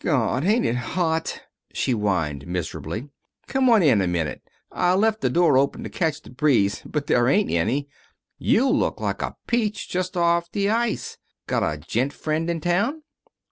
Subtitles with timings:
[0.03, 1.41] "Gawd, ain't it hot!"
[1.73, 3.09] she whined miserably.
[3.45, 4.41] "Come on in a minute.
[4.71, 7.87] I left the door open to catch the breeze, but there ain't any.
[8.39, 11.19] You look like a peach just off the ice.
[11.45, 13.03] Got a gent friend in town?"